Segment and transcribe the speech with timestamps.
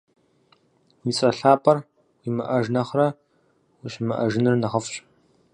[1.03, 1.77] Уи цIэ лъапIэр
[2.23, 3.07] уимыIэж нэхърэ
[3.83, 4.97] ущымыIэжыныр нэхъыфIщ.